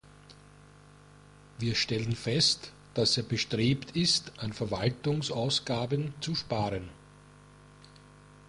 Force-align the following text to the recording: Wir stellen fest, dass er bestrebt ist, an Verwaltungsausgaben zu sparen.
Wir 1.59 1.75
stellen 1.75 2.15
fest, 2.15 2.73
dass 2.95 3.15
er 3.17 3.23
bestrebt 3.23 3.95
ist, 3.95 4.31
an 4.39 4.51
Verwaltungsausgaben 4.51 6.15
zu 6.21 6.33
sparen. 6.33 6.89